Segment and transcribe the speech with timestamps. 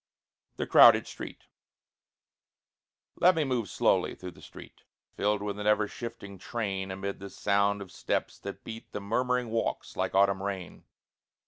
[0.55, 1.43] THE CROWDED STREET
[3.17, 4.81] Let me move slowly through the street,
[5.15, 9.51] Filled with an ever shifting train, Amid the sound of steps that beat The murmuring
[9.51, 10.85] walks like autumn rain.